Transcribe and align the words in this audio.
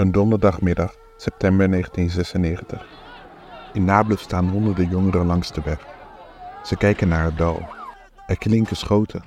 Een 0.00 0.12
donderdagmiddag, 0.12 0.94
september 1.16 1.70
1996. 1.70 2.86
In 3.72 3.84
Nablus 3.84 4.20
staan 4.20 4.48
honderden 4.48 4.88
jongeren 4.88 5.26
langs 5.26 5.52
de 5.52 5.60
weg. 5.64 5.86
Ze 6.64 6.76
kijken 6.76 7.08
naar 7.08 7.24
het 7.24 7.38
dal. 7.38 7.68
Er 8.26 8.38
klinken 8.38 8.76
schoten. 8.76 9.22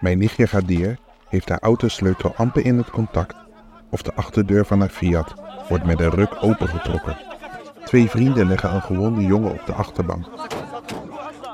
Mijn 0.00 0.18
nichtje 0.18 0.46
Gadir 0.46 0.98
heeft 1.28 1.48
haar 1.48 1.58
autosleutel 1.60 2.34
amper 2.36 2.64
in 2.64 2.76
het 2.76 2.90
contact 2.90 3.34
of 3.90 4.02
de 4.02 4.14
achterdeur 4.14 4.66
van 4.66 4.80
haar 4.80 4.88
Fiat 4.88 5.34
wordt 5.68 5.84
met 5.84 6.00
een 6.00 6.10
ruk 6.10 6.36
opengetrokken. 6.40 7.18
Twee 7.84 8.10
vrienden 8.10 8.46
leggen 8.46 8.74
een 8.74 8.82
gewonde 8.82 9.22
jongen 9.22 9.52
op 9.52 9.66
de 9.66 9.72
achterbank. 9.72 10.24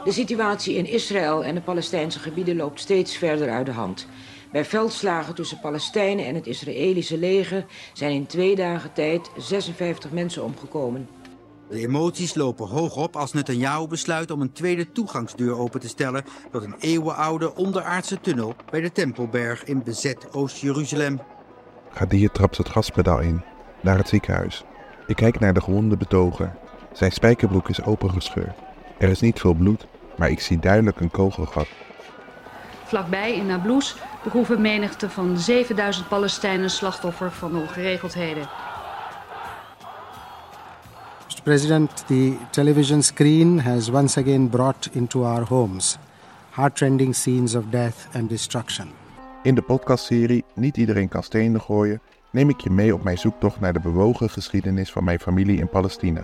De 0.04 0.12
situatie 0.12 0.74
in 0.74 0.86
Israël 0.86 1.44
en 1.44 1.54
de 1.54 1.60
Palestijnse 1.60 2.18
gebieden 2.18 2.56
loopt 2.56 2.80
steeds 2.80 3.16
verder 3.16 3.50
uit 3.50 3.66
de 3.66 3.72
hand. 3.72 4.06
Bij 4.52 4.64
veldslagen 4.64 5.34
tussen 5.34 5.60
Palestijnen 5.60 6.26
en 6.26 6.34
het 6.34 6.46
Israëlische 6.46 7.18
leger 7.18 7.64
zijn 7.92 8.12
in 8.12 8.26
twee 8.26 8.56
dagen 8.56 8.92
tijd 8.92 9.30
56 9.36 10.10
mensen 10.10 10.44
omgekomen. 10.44 11.08
De 11.68 11.78
emoties 11.78 12.34
lopen 12.34 12.68
hoog 12.68 12.96
op 12.96 13.16
als 13.16 13.32
Netanyahu 13.32 13.86
besluit 13.86 14.30
om 14.30 14.40
een 14.40 14.52
tweede 14.52 14.92
toegangsdeur 14.92 15.56
open 15.56 15.80
te 15.80 15.88
stellen 15.88 16.24
tot 16.50 16.64
een 16.64 16.74
eeuwenoude 16.78 17.54
onderaardse 17.54 18.20
tunnel 18.20 18.54
bij 18.70 18.80
de 18.80 18.92
Tempelberg 18.92 19.64
in 19.64 19.82
bezet 19.82 20.32
Oost-Jeruzalem. 20.32 21.20
Gadir 21.90 22.30
trapt 22.30 22.56
het 22.56 22.68
gaspedaal 22.68 23.20
in, 23.20 23.42
naar 23.82 23.96
het 23.96 24.08
ziekenhuis. 24.08 24.64
Ik 25.06 25.16
kijk 25.16 25.40
naar 25.40 25.54
de 25.54 25.60
gewonde 25.60 25.96
betoger. 25.96 26.54
Zijn 26.92 27.12
spijkerbroek 27.12 27.68
is 27.68 27.82
opengescheurd. 27.82 28.58
Er 28.98 29.08
is 29.08 29.20
niet 29.20 29.40
veel 29.40 29.54
bloed, 29.54 29.86
maar 30.16 30.30
ik 30.30 30.40
zie 30.40 30.58
duidelijk 30.58 31.00
een 31.00 31.10
kogelgat. 31.10 31.68
Vlakbij 32.92 33.34
in 33.34 33.46
Nablus 33.46 33.96
begroeven 34.22 34.60
menigte 34.60 35.10
van 35.10 35.38
7000 35.38 36.08
Palestijnen 36.08 36.70
slachtoffer 36.70 37.30
van 37.30 37.52
de 37.52 37.58
ongeregeldheden. 37.58 38.48
Mr. 41.28 41.42
President, 41.42 42.06
the 42.06 42.36
television 42.50 43.02
screen 43.02 43.60
has 43.60 43.88
once 43.90 44.20
again 44.20 44.48
brought 44.48 44.88
into 44.92 45.24
our 45.24 45.46
homes 45.48 45.98
heartrending 46.50 47.14
scenes 47.14 47.54
of 47.54 47.64
death 47.70 48.08
and 48.14 48.28
destruction. 48.28 48.88
In 49.42 49.54
de 49.54 49.62
podcastserie 49.62 50.44
Niet 50.54 50.76
iedereen 50.76 51.08
kan 51.08 51.22
stenen 51.22 51.60
gooien 51.60 52.00
neem 52.30 52.48
ik 52.48 52.60
je 52.60 52.70
mee 52.70 52.94
op 52.94 53.02
mijn 53.02 53.18
zoektocht 53.18 53.60
naar 53.60 53.72
de 53.72 53.80
bewogen 53.80 54.30
geschiedenis 54.30 54.92
van 54.92 55.04
mijn 55.04 55.20
familie 55.20 55.58
in 55.58 55.68
Palestina. 55.68 56.22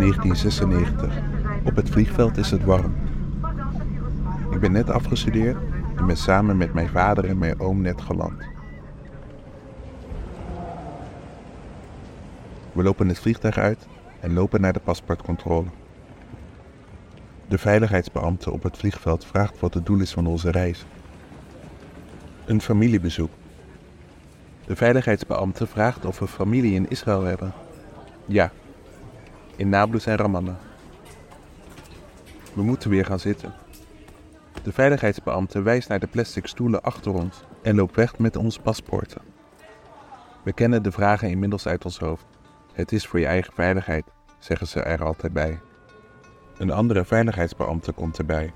1996. 0.00 1.18
Op 1.64 1.76
het 1.76 1.90
vliegveld 1.90 2.36
is 2.36 2.50
het 2.50 2.64
warm. 2.64 2.94
Ik 4.50 4.60
ben 4.60 4.72
net 4.72 4.90
afgestudeerd 4.90 5.56
en 5.96 6.06
ben 6.06 6.16
samen 6.16 6.56
met 6.56 6.74
mijn 6.74 6.88
vader 6.88 7.24
en 7.24 7.38
mijn 7.38 7.60
oom 7.60 7.80
net 7.80 8.00
geland. 8.00 8.42
We 12.72 12.82
lopen 12.82 13.08
het 13.08 13.18
vliegtuig 13.18 13.58
uit 13.58 13.86
en 14.20 14.32
lopen 14.32 14.60
naar 14.60 14.72
de 14.72 14.80
paspoortcontrole. 14.80 15.68
De 17.48 17.58
veiligheidsbeambte 17.58 18.50
op 18.50 18.62
het 18.62 18.76
vliegveld 18.76 19.24
vraagt 19.24 19.60
wat 19.60 19.74
het 19.74 19.86
doel 19.86 20.00
is 20.00 20.12
van 20.12 20.26
onze 20.26 20.50
reis. 20.50 20.84
Een 22.44 22.60
familiebezoek. 22.60 23.30
De 24.66 24.76
veiligheidsbeambte 24.76 25.66
vraagt 25.66 26.04
of 26.04 26.18
we 26.18 26.26
familie 26.26 26.74
in 26.74 26.90
Israël 26.90 27.22
hebben. 27.22 27.52
Ja, 28.26 28.52
in 29.60 29.68
Nablus 29.68 30.06
en 30.06 30.16
Ramallah. 30.16 30.54
We 32.52 32.62
moeten 32.62 32.90
weer 32.90 33.04
gaan 33.04 33.18
zitten. 33.18 33.52
De 34.62 34.72
veiligheidsbeambte 34.72 35.62
wijst 35.62 35.88
naar 35.88 36.00
de 36.00 36.06
plastic 36.06 36.46
stoelen 36.46 36.82
achter 36.82 37.12
ons 37.12 37.44
en 37.62 37.74
loopt 37.74 37.96
weg 37.96 38.18
met 38.18 38.36
onze 38.36 38.60
paspoorten. 38.60 39.20
We 40.42 40.52
kennen 40.52 40.82
de 40.82 40.92
vragen 40.92 41.30
inmiddels 41.30 41.66
uit 41.66 41.84
ons 41.84 41.98
hoofd. 41.98 42.26
Het 42.72 42.92
is 42.92 43.06
voor 43.06 43.20
je 43.20 43.26
eigen 43.26 43.52
veiligheid, 43.52 44.04
zeggen 44.38 44.66
ze 44.66 44.80
er 44.80 45.04
altijd 45.04 45.32
bij. 45.32 45.60
Een 46.58 46.70
andere 46.70 47.04
veiligheidsbeambte 47.04 47.92
komt 47.92 48.18
erbij. 48.18 48.52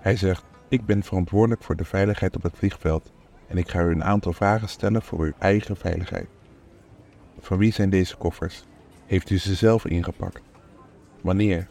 Hij 0.00 0.16
zegt: 0.16 0.44
Ik 0.68 0.86
ben 0.86 1.02
verantwoordelijk 1.02 1.62
voor 1.62 1.76
de 1.76 1.84
veiligheid 1.84 2.36
op 2.36 2.42
het 2.42 2.56
vliegveld 2.56 3.12
en 3.48 3.56
ik 3.56 3.68
ga 3.68 3.82
u 3.82 3.90
een 3.90 4.04
aantal 4.04 4.32
vragen 4.32 4.68
stellen 4.68 5.02
voor 5.02 5.20
uw 5.20 5.32
eigen 5.38 5.76
veiligheid. 5.76 6.28
Van 7.40 7.58
wie 7.58 7.72
zijn 7.72 7.90
deze 7.90 8.16
koffers? 8.16 8.64
Heeft 9.14 9.30
u 9.30 9.38
ze 9.38 9.54
zelf 9.54 9.86
ingepakt? 9.86 10.42
Wanneer? 11.20 11.68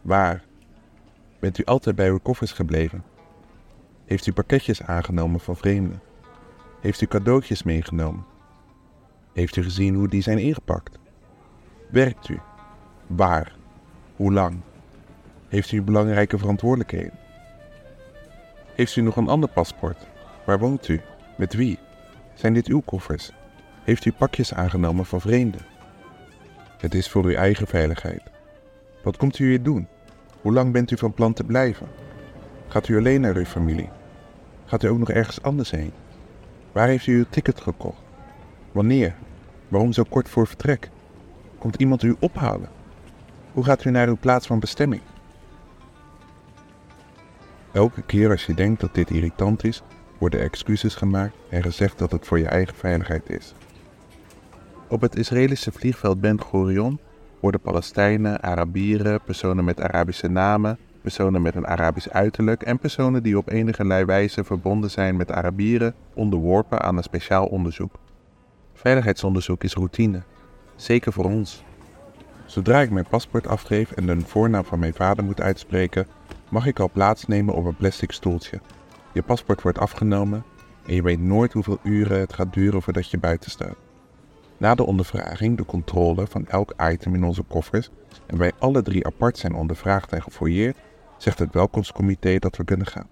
Waar? 0.00 0.44
Bent 1.38 1.58
u 1.58 1.64
altijd 1.64 1.96
bij 1.96 2.08
uw 2.08 2.18
koffers 2.18 2.52
gebleven? 2.52 3.04
Heeft 4.04 4.26
u 4.26 4.32
pakketjes 4.32 4.82
aangenomen 4.82 5.40
van 5.40 5.56
vreemden? 5.56 6.02
Heeft 6.80 7.00
u 7.00 7.06
cadeautjes 7.06 7.62
meegenomen? 7.62 8.24
Heeft 9.32 9.56
u 9.56 9.62
gezien 9.62 9.94
hoe 9.94 10.08
die 10.08 10.22
zijn 10.22 10.38
ingepakt? 10.38 10.98
Werkt 11.90 12.28
u? 12.28 12.38
Waar? 13.06 13.56
Hoe 14.16 14.32
lang? 14.32 14.60
Heeft 15.48 15.72
u 15.72 15.82
belangrijke 15.82 16.38
verantwoordelijkheden? 16.38 17.18
Heeft 18.74 18.96
u 18.96 19.00
nog 19.00 19.16
een 19.16 19.28
ander 19.28 19.48
paspoort? 19.48 20.06
Waar 20.46 20.58
woont 20.58 20.88
u? 20.88 21.00
Met 21.36 21.54
wie? 21.54 21.78
Zijn 22.34 22.54
dit 22.54 22.66
uw 22.66 22.80
koffers? 22.80 23.32
Heeft 23.84 24.04
u 24.04 24.12
pakjes 24.12 24.54
aangenomen 24.54 25.04
van 25.04 25.20
vreemden? 25.20 25.71
Het 26.82 26.94
is 26.94 27.08
voor 27.08 27.24
uw 27.24 27.34
eigen 27.34 27.66
veiligheid. 27.66 28.22
Wat 29.02 29.16
komt 29.16 29.38
u 29.38 29.48
hier 29.48 29.62
doen? 29.62 29.88
Hoe 30.40 30.52
lang 30.52 30.72
bent 30.72 30.90
u 30.90 30.96
van 30.96 31.12
plan 31.12 31.32
te 31.32 31.44
blijven? 31.44 31.88
Gaat 32.68 32.88
u 32.88 32.96
alleen 32.96 33.20
naar 33.20 33.36
uw 33.36 33.44
familie? 33.44 33.88
Gaat 34.64 34.82
u 34.82 34.88
ook 34.88 34.98
nog 34.98 35.10
ergens 35.10 35.42
anders 35.42 35.70
heen? 35.70 35.92
Waar 36.72 36.88
heeft 36.88 37.06
u 37.06 37.16
uw 37.16 37.24
ticket 37.30 37.60
gekocht? 37.60 38.02
Wanneer? 38.72 39.14
Waarom 39.68 39.92
zo 39.92 40.02
kort 40.08 40.28
voor 40.28 40.46
vertrek? 40.46 40.90
Komt 41.58 41.76
iemand 41.76 42.02
u 42.02 42.16
ophalen? 42.18 42.68
Hoe 43.52 43.64
gaat 43.64 43.84
u 43.84 43.90
naar 43.90 44.08
uw 44.08 44.18
plaats 44.20 44.46
van 44.46 44.60
bestemming? 44.60 45.02
Elke 47.72 48.02
keer 48.02 48.30
als 48.30 48.46
je 48.46 48.54
denkt 48.54 48.80
dat 48.80 48.94
dit 48.94 49.10
irritant 49.10 49.64
is, 49.64 49.82
worden 50.18 50.40
excuses 50.40 50.94
gemaakt 50.94 51.34
en 51.48 51.62
gezegd 51.62 51.98
dat 51.98 52.12
het 52.12 52.26
voor 52.26 52.38
je 52.38 52.48
eigen 52.48 52.74
veiligheid 52.74 53.30
is. 53.30 53.54
Op 54.92 55.00
het 55.00 55.16
Israëlische 55.16 55.72
vliegveld 55.72 56.20
Ben 56.20 56.42
Gurion 56.42 56.98
worden 57.40 57.60
Palestijnen, 57.60 58.42
Arabieren, 58.42 59.20
personen 59.22 59.64
met 59.64 59.80
Arabische 59.80 60.28
namen, 60.28 60.78
personen 61.02 61.42
met 61.42 61.54
een 61.54 61.66
Arabisch 61.66 62.08
uiterlijk 62.08 62.62
en 62.62 62.78
personen 62.78 63.22
die 63.22 63.38
op 63.38 63.50
enige 63.50 64.04
wijze 64.04 64.44
verbonden 64.44 64.90
zijn 64.90 65.16
met 65.16 65.30
Arabieren 65.30 65.94
onderworpen 66.14 66.80
aan 66.82 66.96
een 66.96 67.02
speciaal 67.02 67.46
onderzoek. 67.46 67.94
Veiligheidsonderzoek 68.74 69.64
is 69.64 69.74
routine, 69.74 70.22
zeker 70.76 71.12
voor 71.12 71.24
ons. 71.24 71.64
Zodra 72.46 72.80
ik 72.80 72.90
mijn 72.90 73.08
paspoort 73.08 73.46
afgeef 73.46 73.92
en 73.92 74.06
de 74.06 74.20
voornaam 74.20 74.64
van 74.64 74.78
mijn 74.78 74.94
vader 74.94 75.24
moet 75.24 75.40
uitspreken, 75.40 76.06
mag 76.50 76.66
ik 76.66 76.78
al 76.78 76.90
plaatsnemen 76.92 77.54
op 77.54 77.64
een 77.64 77.76
plastic 77.76 78.12
stoeltje. 78.12 78.60
Je 79.12 79.22
paspoort 79.22 79.62
wordt 79.62 79.78
afgenomen 79.78 80.44
en 80.86 80.94
je 80.94 81.02
weet 81.02 81.20
nooit 81.20 81.52
hoeveel 81.52 81.78
uren 81.82 82.20
het 82.20 82.32
gaat 82.32 82.52
duren 82.52 82.82
voordat 82.82 83.10
je 83.10 83.18
buiten 83.18 83.50
staat. 83.50 83.91
Na 84.62 84.74
de 84.74 84.86
ondervraging 84.86 85.56
de 85.56 85.64
controle 85.64 86.26
van 86.26 86.46
elk 86.46 86.74
item 86.80 87.14
in 87.14 87.24
onze 87.24 87.42
koffers 87.42 87.90
en 88.26 88.38
wij 88.38 88.52
alle 88.58 88.82
drie 88.82 89.06
apart 89.06 89.38
zijn 89.38 89.54
ondervraagd 89.54 90.12
en 90.12 90.22
gefouilleerd, 90.22 90.76
zegt 91.16 91.38
het 91.38 91.52
welkomstcomité 91.52 92.38
dat 92.38 92.56
we 92.56 92.64
kunnen 92.64 92.86
gaan. 92.86 93.08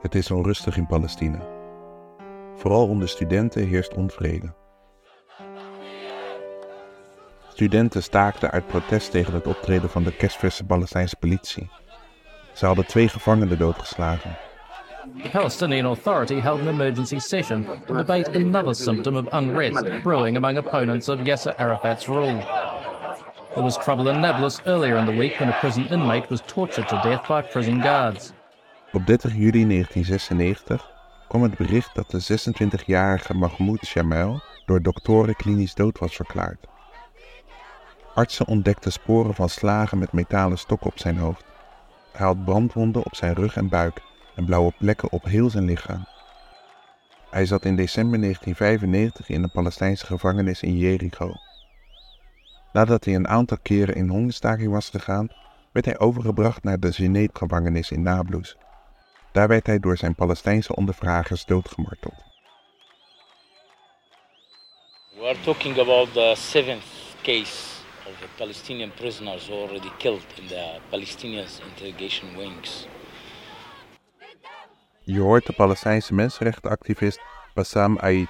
Het 0.00 0.14
is 0.14 0.30
onrustig 0.30 0.76
in 0.76 0.86
Palestina. 0.86 1.46
Vooral 2.54 2.88
onder 2.88 3.08
studenten 3.08 3.66
heerst 3.66 3.94
onvrede. 3.94 4.63
Studenten 7.54 8.02
staakten 8.02 8.50
uit 8.50 8.66
protest 8.66 9.10
tegen 9.10 9.34
het 9.34 9.46
optreden 9.46 9.90
van 9.90 10.02
de 10.02 10.12
kerstverse 10.12 10.64
Palestijnse 10.64 11.16
politie. 11.16 11.70
Ze 12.52 12.66
hadden 12.66 12.86
twee 12.86 13.08
gevangenen 13.08 13.58
doodgeslagen. 13.58 14.36
The 15.22 15.28
Palestinian 15.28 15.86
Authority 15.86 16.34
held 16.34 16.60
an 16.60 16.68
emergency 16.68 17.18
session 17.18 17.66
to 17.86 17.94
debate 17.94 18.30
another 18.34 18.74
symptom 18.74 19.16
of 19.16 19.32
unrest 19.32 20.02
brewing 20.02 20.36
among 20.36 20.58
opponents 20.58 21.08
of 21.08 21.18
Yasser 21.26 21.56
Arafat's 21.56 22.06
rule. 22.06 22.38
There 23.52 23.62
was 23.62 23.78
trouble 23.78 24.12
in 24.12 24.20
Nablus 24.20 24.60
earlier 24.64 24.96
in 24.96 25.06
the 25.06 25.16
week 25.16 25.38
when 25.38 25.48
a 25.48 25.58
prison 25.60 25.88
inmate 25.88 26.28
was 26.28 26.42
tortured 26.46 26.88
to 26.88 27.00
death 27.02 27.28
by 27.28 27.42
prison 27.42 27.82
guards. 27.82 28.32
Op 28.92 29.06
30 29.06 29.32
juli 29.32 29.66
1996 29.66 30.90
kwam 31.28 31.42
het 31.42 31.56
bericht 31.56 31.94
dat 31.94 32.10
de 32.10 32.20
26-jarige 32.22 33.34
Mahmoud 33.34 33.86
Shamel 33.86 34.42
door 34.66 34.82
doktoren 34.82 35.36
klinisch 35.36 35.74
dood 35.74 35.98
was 35.98 36.16
verklaard. 36.16 36.72
Artsen 38.14 38.46
ontdekten 38.46 38.92
sporen 38.92 39.34
van 39.34 39.48
slagen 39.48 39.98
met 39.98 40.12
metalen 40.12 40.58
stokken 40.58 40.86
op 40.86 40.98
zijn 40.98 41.16
hoofd. 41.16 41.44
Hij 42.12 42.26
had 42.26 42.44
brandwonden 42.44 43.04
op 43.04 43.14
zijn 43.14 43.34
rug 43.34 43.56
en 43.56 43.68
buik 43.68 44.02
en 44.34 44.44
blauwe 44.44 44.72
plekken 44.78 45.12
op 45.12 45.24
heel 45.24 45.50
zijn 45.50 45.64
lichaam. 45.64 46.06
Hij 47.30 47.46
zat 47.46 47.64
in 47.64 47.76
december 47.76 48.20
1995 48.20 49.28
in 49.28 49.42
een 49.42 49.50
Palestijnse 49.50 50.06
gevangenis 50.06 50.62
in 50.62 50.76
Jericho. 50.76 51.32
Nadat 52.72 53.04
hij 53.04 53.14
een 53.14 53.28
aantal 53.28 53.58
keren 53.62 53.94
in 53.94 54.08
hongerstaking 54.08 54.72
was 54.72 54.88
gegaan, 54.88 55.28
werd 55.72 55.86
hij 55.86 55.98
overgebracht 55.98 56.62
naar 56.62 56.80
de 56.80 56.92
Geneet-gevangenis 56.92 57.90
in 57.90 58.02
Nablus. 58.02 58.56
Daar 59.32 59.48
werd 59.48 59.66
hij 59.66 59.80
door 59.80 59.96
zijn 59.96 60.14
Palestijnse 60.14 60.76
ondervragers 60.76 61.44
doodgemarteld. 61.44 62.22
We 65.18 65.26
are 65.26 65.40
talking 65.40 65.78
about 65.78 66.12
the 66.12 66.32
seventh 66.36 66.84
case 67.22 67.73
of 68.06 68.20
the 68.20 68.28
Palestinian 68.36 68.90
prisoners 68.90 69.50
already 69.50 69.92
killed 69.98 70.26
in 70.38 70.48
the 70.48 70.80
Palestinian 70.90 71.46
interrogation 71.68 72.36
wings. 72.36 72.86
Je 75.04 75.20
hoort 75.20 75.46
de 75.46 75.52
Palestijnse 75.52 76.14
mensenrechtenactivist 76.14 77.20
Bassam 77.54 77.98
Aid. 77.98 78.28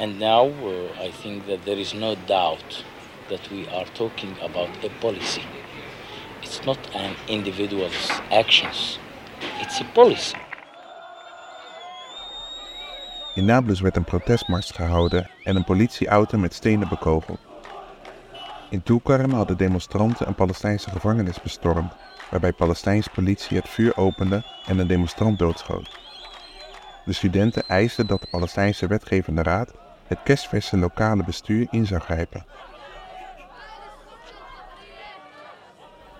And 0.00 0.18
now 0.18 0.46
uh, 0.46 1.06
I 1.06 1.10
think 1.22 1.46
that 1.46 1.64
there 1.64 1.80
is 1.80 1.92
no 1.92 2.14
doubt 2.26 2.84
that 3.28 3.50
we 3.50 3.66
are 3.68 3.86
talking 3.92 4.36
about 4.42 4.68
a 4.84 4.90
policy. 5.00 5.42
It's 6.42 6.64
not 6.64 6.78
an 6.94 7.14
individual's 7.26 8.10
actions, 8.30 8.98
it's 9.60 9.80
a 9.80 9.84
policy. 9.94 10.36
In 13.34 13.44
Nablus 13.44 13.80
werd 13.80 13.96
een 13.96 14.04
protestmars 14.04 14.70
gehouden 14.70 15.30
en 15.44 15.56
een 15.56 15.64
politieauto 15.64 16.38
met 16.38 16.54
stenen 16.54 16.88
bekogeld. 16.88 17.38
In 18.70 18.82
Tulkarm 18.82 19.32
hadden 19.32 19.56
demonstranten 19.56 20.26
een 20.26 20.34
Palestijnse 20.34 20.90
gevangenis 20.90 21.42
bestormd, 21.42 21.92
waarbij 22.30 22.52
Palestijnse 22.52 23.10
politie 23.10 23.56
het 23.56 23.68
vuur 23.68 23.96
opende 23.96 24.42
en 24.66 24.78
een 24.78 24.86
demonstrant 24.86 25.38
doodschoot. 25.38 25.98
De 27.04 27.12
studenten 27.12 27.68
eisten 27.68 28.06
dat 28.06 28.20
de 28.20 28.26
Palestijnse 28.30 28.86
wetgevende 28.86 29.42
raad 29.42 29.72
het 30.06 30.18
kerstverse 30.24 30.76
lokale 30.76 31.24
bestuur 31.24 31.66
in 31.70 31.86
zou 31.86 32.00
grijpen. 32.00 32.44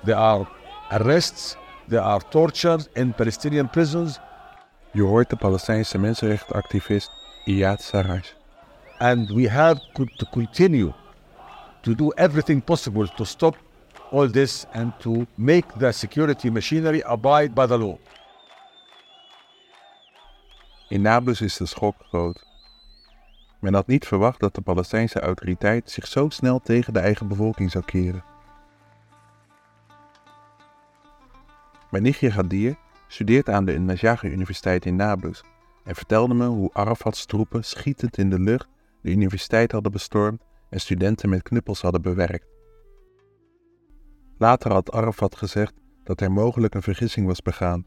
There 0.04 0.16
are 0.16 0.46
arrests, 0.88 1.56
there 1.88 2.02
are 2.02 2.22
torture 2.28 2.78
in 2.92 3.14
Palestinian 3.14 3.70
prisons, 3.70 4.18
Je 4.90 5.02
hoort 5.02 5.30
de 5.30 5.36
Palestijnse 5.36 5.98
mensenrechtenactivist 5.98 7.10
Iyad 7.44 7.82
Sarraj. 7.82 8.36
and 8.98 9.30
we 9.30 9.44
have 9.44 9.80
to 9.94 10.26
continue 10.32 10.92
to 11.80 11.94
do 11.94 12.12
everything 12.14 12.64
possible 12.64 13.06
to 13.16 13.25
stop 13.25 13.56
all 14.10 14.30
this 14.30 14.66
and 14.72 14.92
to 15.00 15.26
make 15.34 15.66
the 15.78 15.92
security 15.92 16.50
machinery 16.50 17.02
abide 17.02 17.54
by 17.54 17.66
the 17.66 17.78
law. 17.78 17.98
In 20.88 21.02
Nablus 21.02 21.40
is 21.40 21.56
de 21.56 21.66
schok 21.66 21.96
groot. 22.08 22.46
Men 23.60 23.75
had 23.75 23.86
niet 23.86 24.06
verwacht 24.06 24.40
dat 24.40 24.54
de 24.54 24.60
Palestijnse 24.60 25.20
autoriteit 25.20 25.90
zich 25.90 26.06
zo 26.06 26.28
snel 26.28 26.60
tegen 26.60 26.92
de 26.92 26.98
eigen 26.98 27.28
bevolking 27.28 27.70
zou 27.70 27.84
keren. 27.84 28.25
Mijn 31.90 32.02
nichtje 32.02 32.30
Gadir 32.30 32.76
studeert 33.06 33.48
aan 33.48 33.64
de 33.64 33.78
Najaf 33.78 34.22
Universiteit 34.22 34.86
in 34.86 34.96
Nablus 34.96 35.42
en 35.84 35.94
vertelde 35.94 36.34
me 36.34 36.46
hoe 36.46 36.70
Arafat's 36.72 37.26
troepen 37.26 37.64
schietend 37.64 38.19
in 38.19 38.30
de 38.30 38.40
lucht 38.40 38.69
de 39.00 39.10
universiteit 39.10 39.72
hadden 39.72 39.92
bestormd 39.92 40.42
en 40.70 40.80
studenten 40.80 41.28
met 41.28 41.42
knuppels 41.42 41.80
hadden 41.80 42.02
bewerkt. 42.02 42.46
Later 44.38 44.72
had 44.72 44.92
Arafat 44.92 45.36
gezegd 45.36 45.74
dat 46.04 46.20
er 46.20 46.32
mogelijk 46.32 46.74
een 46.74 46.82
vergissing 46.82 47.26
was 47.26 47.42
begaan. 47.42 47.86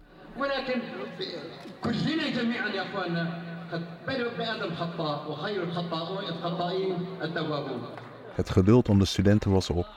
Het 8.33 8.49
geduld 8.49 8.89
om 8.89 8.99
de 8.99 9.05
studenten 9.05 9.51
was 9.51 9.69
op. 9.69 9.87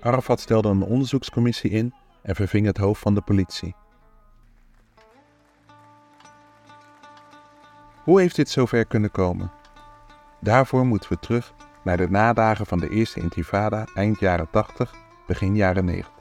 Arafat 0.00 0.40
stelde 0.40 0.68
een 0.68 0.82
onderzoekscommissie 0.82 1.70
in 1.70 1.94
en 2.22 2.34
verving 2.34 2.66
het 2.66 2.76
hoofd 2.76 3.00
van 3.00 3.14
de 3.14 3.20
politie. 3.20 3.74
Hoe 8.04 8.20
heeft 8.20 8.36
dit 8.36 8.48
zover 8.48 8.86
kunnen 8.86 9.10
komen? 9.10 9.50
Daarvoor 10.40 10.86
moeten 10.86 11.12
we 11.12 11.18
terug 11.18 11.54
naar 11.84 11.96
de 11.96 12.10
nadagen 12.10 12.66
van 12.66 12.78
de 12.78 12.88
eerste 12.88 13.20
intifada 13.20 13.86
eind 13.94 14.18
jaren 14.18 14.50
80, 14.50 14.94
begin 15.26 15.56
jaren 15.56 15.84
90. 15.84 16.12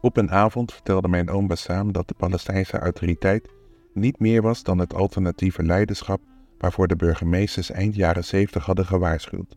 Op 0.00 0.16
een 0.16 0.30
avond 0.30 0.72
vertelde 0.72 1.08
mijn 1.08 1.30
oom 1.30 1.46
Bassam 1.46 1.92
dat 1.92 2.08
de 2.08 2.14
Palestijnse 2.14 2.78
autoriteit 2.78 3.48
niet 3.94 4.18
meer 4.18 4.42
was 4.42 4.62
dan 4.62 4.78
het 4.78 4.94
alternatieve 4.94 5.62
leiderschap 5.62 6.20
waarvoor 6.58 6.86
de 6.86 6.96
burgemeesters 6.96 7.70
eind 7.70 7.94
jaren 7.94 8.24
70 8.24 8.64
hadden 8.64 8.86
gewaarschuwd. 8.86 9.56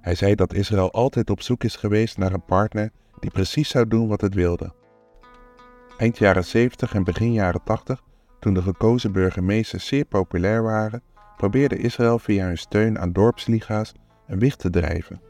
Hij 0.00 0.14
zei 0.14 0.34
dat 0.34 0.54
Israël 0.54 0.92
altijd 0.92 1.30
op 1.30 1.42
zoek 1.42 1.64
is 1.64 1.76
geweest 1.76 2.18
naar 2.18 2.32
een 2.32 2.44
partner 2.44 2.90
die 3.18 3.30
precies 3.30 3.68
zou 3.68 3.88
doen 3.88 4.08
wat 4.08 4.20
het 4.20 4.34
wilde. 4.34 4.72
Eind 5.98 6.18
jaren 6.18 6.44
70 6.44 6.94
en 6.94 7.04
begin 7.04 7.32
jaren 7.32 7.62
80, 7.64 8.02
toen 8.40 8.54
de 8.54 8.62
gekozen 8.62 9.12
burgemeesters 9.12 9.86
zeer 9.86 10.04
populair 10.04 10.62
waren, 10.62 11.02
probeerde 11.40 11.76
Israël 11.76 12.18
via 12.18 12.44
hun 12.44 12.58
steun 12.58 12.98
aan 12.98 13.12
dorpsliga's 13.12 13.92
een 14.26 14.38
wicht 14.38 14.58
te 14.58 14.70
drijven. 14.70 15.20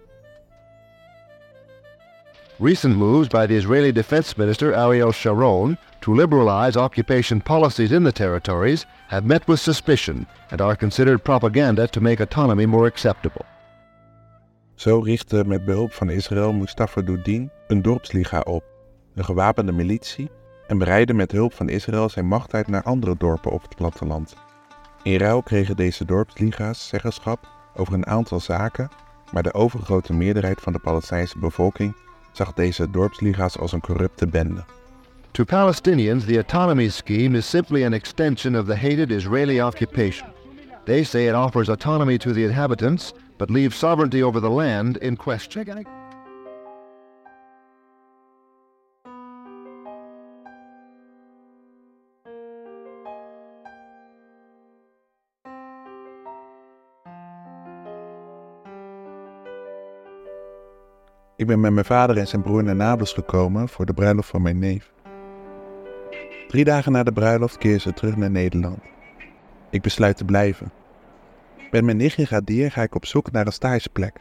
Recent 2.58 2.96
moves 2.96 3.28
by 3.28 3.46
the 3.46 3.54
Israeli 3.54 3.92
Defense 3.92 4.34
Minister 4.36 4.74
Ariel 4.74 5.12
Sharon 5.12 5.78
to 6.00 6.14
liberalize 6.14 6.80
occupation 6.80 7.42
policies 7.42 7.90
in 7.90 8.04
the 8.04 8.12
territories 8.12 8.86
have 9.06 9.26
met 9.26 9.46
with 9.46 9.58
suspicion 9.58 10.26
and 10.50 10.60
are 10.60 10.76
considered 10.76 11.22
propaganda 11.22 11.86
to 11.86 12.00
make 12.00 12.20
autonomy 12.20 12.66
more 12.66 12.86
acceptable. 12.86 13.44
Zo 14.74 14.98
richtte 14.98 15.44
met 15.46 15.64
behulp 15.64 15.92
van 15.92 16.10
Israël 16.10 16.52
Mustafa 16.52 17.02
Doudin 17.02 17.50
een 17.68 17.82
dorpsliga 17.82 18.40
op, 18.40 18.64
een 19.14 19.24
gewapende 19.24 19.72
militie, 19.72 20.30
en 20.66 20.78
breidde 20.78 21.14
met 21.14 21.32
hulp 21.32 21.52
van 21.52 21.68
Israël 21.68 22.08
zijn 22.08 22.26
macht 22.26 22.54
uit 22.54 22.68
naar 22.68 22.82
andere 22.82 23.14
dorpen 23.18 23.50
op 23.50 23.62
het 23.62 23.76
platteland. 23.76 24.36
In 25.02 25.16
ruil 25.16 25.42
kregen 25.42 25.76
deze 25.76 26.04
dorpsliga's 26.04 26.88
zeggenschap 26.88 27.48
over 27.76 27.94
een 27.94 28.06
aantal 28.06 28.40
zaken, 28.40 28.88
maar 29.32 29.42
de 29.42 29.54
overgrote 29.54 30.12
meerderheid 30.12 30.60
van 30.60 30.72
de 30.72 30.78
Palestijnse 30.78 31.38
bevolking 31.38 31.96
zag 32.32 32.52
deze 32.52 32.90
dorpsliga's 32.90 33.58
als 33.58 33.72
een 33.72 33.80
corrupte 33.80 34.26
bende. 34.26 34.64
To 35.30 35.44
Palestinians, 35.44 36.24
the 36.24 36.36
autonomy 36.36 36.88
scheme 36.88 37.36
is 37.36 37.50
simply 37.50 37.84
an 37.84 37.92
extension 37.92 38.58
of 38.58 38.66
the 38.66 38.76
hated 38.76 39.10
Israeli 39.10 39.62
occupation. 39.62 40.28
They 40.84 41.04
say 41.04 41.28
it 41.28 41.34
offers 41.34 41.68
autonomy 41.68 42.18
to 42.18 42.32
the 42.32 42.42
inhabitants, 42.42 43.12
but 43.36 43.50
leaves 43.50 43.78
sovereignty 43.78 44.22
over 44.22 44.40
the 44.40 44.50
land 44.50 44.98
in 44.98 45.16
question. 45.16 45.99
Ik 61.40 61.46
ben 61.46 61.60
met 61.60 61.72
mijn 61.72 61.84
vader 61.86 62.18
en 62.18 62.28
zijn 62.28 62.42
broer 62.42 62.64
naar 62.64 62.76
Nablus 62.76 63.12
gekomen 63.12 63.68
voor 63.68 63.86
de 63.86 63.92
bruiloft 63.92 64.28
van 64.28 64.42
mijn 64.42 64.58
neef. 64.58 64.92
Drie 66.48 66.64
dagen 66.64 66.92
na 66.92 67.02
de 67.02 67.12
bruiloft 67.12 67.58
keer 67.58 67.78
ze 67.78 67.92
terug 67.92 68.16
naar 68.16 68.30
Nederland. 68.30 68.78
Ik 69.70 69.82
besluit 69.82 70.16
te 70.16 70.24
blijven. 70.24 70.72
Met 71.70 71.84
mijn 71.84 71.96
nichtje 71.96 72.26
Gadir 72.26 72.70
ga 72.70 72.82
ik 72.82 72.94
op 72.94 73.06
zoek 73.06 73.30
naar 73.30 73.46
een 73.46 73.52
stageplek. 73.52 74.20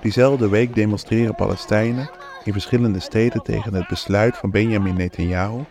Diezelfde 0.00 0.48
week 0.48 0.74
demonstreren 0.74 1.34
Palestijnen 1.34 2.10
in 2.44 2.52
verschillende 2.52 3.00
steden 3.00 3.42
tegen 3.42 3.74
het 3.74 3.88
besluit 3.88 4.36
van 4.36 4.50
Benjamin 4.50 4.96
Netanyahu 4.96 5.64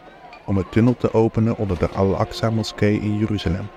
om 0.46 0.58
een 0.58 0.70
tunnel 0.70 0.98
te 0.98 1.14
openen 1.14 1.58
onder 1.58 1.80
de 1.80 1.90
Al-Aqsa-moskee 1.90 3.00
in 3.00 3.18
Jeruzalem. 3.18 3.68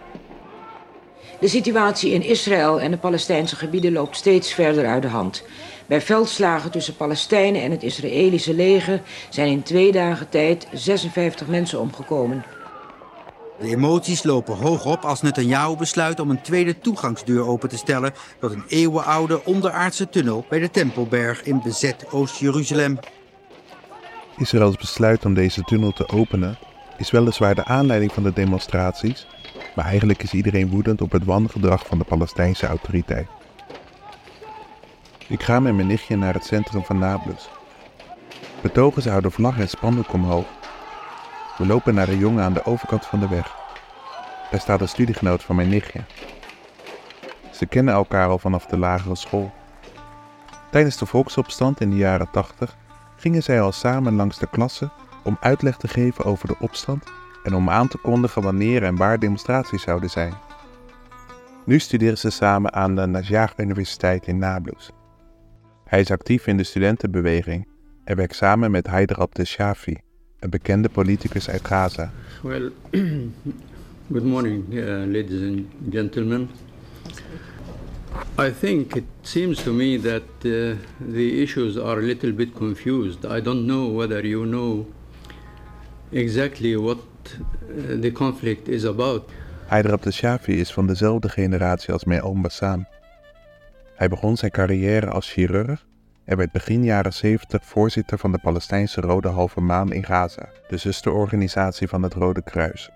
De 1.40 1.48
situatie 1.48 2.12
in 2.12 2.22
Israël 2.22 2.80
en 2.80 2.90
de 2.90 2.96
Palestijnse 2.96 3.56
gebieden 3.56 3.92
loopt 3.92 4.16
steeds 4.16 4.52
verder 4.52 4.86
uit 4.86 5.02
de 5.02 5.08
hand. 5.08 5.44
Bij 5.86 6.00
veldslagen 6.00 6.70
tussen 6.70 6.96
Palestijnen 6.96 7.62
en 7.62 7.70
het 7.70 7.82
Israëlische 7.82 8.54
leger 8.54 9.02
zijn 9.28 9.48
in 9.48 9.62
twee 9.62 9.92
dagen 9.92 10.28
tijd 10.28 10.66
56 10.72 11.46
mensen 11.46 11.80
omgekomen. 11.80 12.44
De 13.58 13.68
emoties 13.68 14.22
lopen 14.22 14.56
hoog 14.56 14.86
op 14.86 15.04
als 15.04 15.22
Netanyahu 15.22 15.76
besluit 15.76 16.20
om 16.20 16.30
een 16.30 16.42
tweede 16.42 16.78
toegangsdeur 16.78 17.46
open 17.46 17.68
te 17.68 17.76
stellen 17.76 18.12
tot 18.40 18.52
een 18.52 18.64
eeuwenoude 18.68 19.44
onderaardse 19.44 20.08
tunnel 20.08 20.44
bij 20.48 20.58
de 20.58 20.70
Tempelberg 20.70 21.42
in 21.42 21.60
bezet 21.62 22.06
Oost-Jeruzalem. 22.10 22.98
Israëls 24.38 24.76
besluit 24.76 25.24
om 25.24 25.34
deze 25.34 25.62
tunnel 25.62 25.92
te 25.92 26.08
openen 26.08 26.58
is 26.98 27.10
weliswaar 27.10 27.54
de 27.54 27.64
aanleiding 27.64 28.12
van 28.12 28.22
de 28.22 28.32
demonstraties, 28.32 29.26
maar 29.74 29.84
eigenlijk 29.84 30.22
is 30.22 30.32
iedereen 30.32 30.70
woedend 30.70 31.00
op 31.00 31.12
het 31.12 31.24
wangedrag 31.24 31.86
van 31.86 31.98
de 31.98 32.04
Palestijnse 32.04 32.66
autoriteit. 32.66 33.28
Ik 35.26 35.42
ga 35.42 35.60
met 35.60 35.74
mijn 35.74 35.86
nichtje 35.86 36.16
naar 36.16 36.34
het 36.34 36.44
centrum 36.44 36.84
van 36.84 36.98
Nablus. 36.98 37.48
Betogers 38.60 39.06
houden 39.06 39.32
vlag 39.32 39.58
en 39.58 39.68
spandoek 39.68 40.12
omhoog. 40.12 40.46
We 41.58 41.66
lopen 41.66 41.94
naar 41.94 42.08
een 42.08 42.18
jongen 42.18 42.44
aan 42.44 42.52
de 42.52 42.64
overkant 42.64 43.06
van 43.06 43.20
de 43.20 43.28
weg. 43.28 43.56
Daar 44.50 44.60
staat 44.60 44.80
een 44.80 44.88
studiegenoot 44.88 45.42
van 45.42 45.56
mijn 45.56 45.68
nichtje. 45.68 46.00
Ze 47.52 47.66
kennen 47.66 47.94
elkaar 47.94 48.28
al 48.28 48.38
vanaf 48.38 48.66
de 48.66 48.78
lagere 48.78 49.14
school. 49.14 49.52
Tijdens 50.70 50.96
de 50.96 51.06
volksopstand 51.06 51.80
in 51.80 51.90
de 51.90 51.96
jaren 51.96 52.30
80 52.30 52.76
gingen 53.16 53.42
zij 53.42 53.60
al 53.60 53.72
samen 53.72 54.14
langs 54.14 54.38
de 54.38 54.48
klasse 54.50 54.90
om 55.22 55.36
uitleg 55.40 55.76
te 55.76 55.88
geven 55.88 56.24
over 56.24 56.48
de 56.48 56.56
opstand 56.58 57.04
en 57.44 57.54
om 57.54 57.70
aan 57.70 57.88
te 57.88 57.98
kondigen 57.98 58.42
wanneer 58.42 58.82
en 58.82 58.96
waar 58.96 59.18
demonstraties 59.18 59.82
zouden 59.82 60.10
zijn. 60.10 60.34
Nu 61.64 61.78
studeren 61.78 62.18
ze 62.18 62.30
samen 62.30 62.72
aan 62.72 62.94
de 62.94 63.06
Najjar 63.06 63.52
Universiteit 63.56 64.26
in 64.26 64.38
Nablus. 64.38 64.90
Hij 65.84 66.00
is 66.00 66.10
actief 66.10 66.46
in 66.46 66.56
de 66.56 66.64
studentenbeweging 66.64 67.68
en 68.04 68.16
werkt 68.16 68.36
samen 68.36 68.70
met 68.70 68.86
Haider 68.86 69.16
Abdel 69.18 69.44
Shafi, 69.44 69.96
een 70.38 70.50
bekende 70.50 70.88
politicus 70.88 71.50
uit 71.50 71.66
Gaza. 71.66 72.10
Well, 72.42 72.70
good 74.12 74.24
morning, 74.24 74.64
uh, 74.72 74.84
ladies 74.86 75.42
and 75.42 75.60
gentlemen. 75.90 76.48
I 78.38 78.50
think 78.60 78.94
it 78.94 79.04
seems 79.22 79.62
to 79.62 79.72
me 79.72 79.98
that 80.00 80.22
uh, 80.44 80.76
the 81.12 81.42
issues 81.42 81.78
are 81.78 82.00
a 82.00 82.04
little 82.04 82.32
bit 82.32 82.52
confused. 82.52 83.24
I 83.24 83.40
don't 83.40 83.64
know 83.64 83.96
whether 83.96 84.26
you 84.26 84.44
know 84.44 84.86
exactly 86.10 86.76
what 86.76 86.98
the 88.00 88.12
conflict 88.12 88.68
is 88.68 88.84
about. 88.84 89.30
Haider 89.66 89.92
Abdel 89.92 90.12
Shafi 90.12 90.60
is 90.60 90.72
van 90.72 90.86
dezelfde 90.86 91.28
generatie 91.28 91.92
als 91.92 92.04
mijn 92.04 92.22
oom 92.22 92.42
Bassam. 92.42 92.86
Hij 93.94 94.08
begon 94.08 94.36
zijn 94.36 94.50
carrière 94.50 95.10
als 95.10 95.32
chirurg 95.32 95.86
en 96.24 96.36
werd 96.36 96.52
begin 96.52 96.84
jaren 96.84 97.12
70 97.12 97.64
voorzitter 97.64 98.18
van 98.18 98.32
de 98.32 98.38
Palestijnse 98.38 99.00
Rode 99.00 99.28
Halve 99.28 99.60
Maan 99.60 99.92
in 99.92 100.04
Gaza, 100.04 100.48
de 100.68 100.76
zusterorganisatie 100.76 101.88
van 101.88 102.02
het 102.02 102.14
Rode 102.14 102.42
Kruis. 102.42 102.90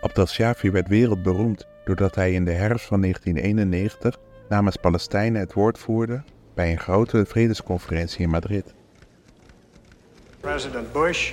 Abdel 0.00 0.26
Shafi 0.26 0.70
werd 0.70 0.88
wereldberoemd 0.88 1.66
doordat 1.84 2.14
hij 2.14 2.32
in 2.32 2.44
de 2.44 2.52
herfst 2.52 2.86
van 2.86 3.00
1991 3.00 4.18
namens 4.48 4.76
Palestijnen 4.76 5.40
het 5.40 5.52
woord 5.52 5.78
voerde 5.78 6.22
bij 6.54 6.70
een 6.70 6.78
grote 6.78 7.26
vredesconferentie 7.26 8.20
in 8.20 8.30
Madrid. 8.30 8.74
President 10.40 10.92
Bush 10.92 11.32